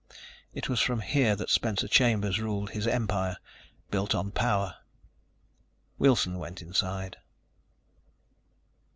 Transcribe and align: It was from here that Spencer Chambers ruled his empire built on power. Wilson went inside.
It 0.51 0.67
was 0.67 0.79
from 0.81 1.01
here 1.01 1.35
that 1.35 1.51
Spencer 1.51 1.87
Chambers 1.87 2.39
ruled 2.39 2.71
his 2.71 2.87
empire 2.87 3.37
built 3.91 4.15
on 4.15 4.31
power. 4.31 4.77
Wilson 5.99 6.39
went 6.39 6.59
inside. 6.59 7.17